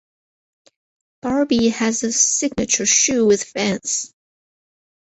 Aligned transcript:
Barbee 1.21 1.69
has 1.71 2.01
a 2.03 2.11
signature 2.11 2.87
shoe 2.87 3.27
with 3.27 3.47
Vans. 3.53 4.11